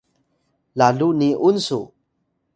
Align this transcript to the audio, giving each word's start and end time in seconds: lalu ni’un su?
lalu 0.79 1.07
ni’un 1.19 1.53
su? 1.67 1.79